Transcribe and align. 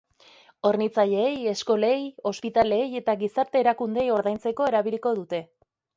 Hornitzaileei, 0.69 1.35
eskolei, 1.51 1.99
ospitaleei 2.31 2.89
eta 3.03 3.15
gizarte 3.25 3.63
erakundeei 3.65 4.09
ordaintzeko 4.19 4.71
erabiliko 4.71 5.13
dute. 5.21 5.43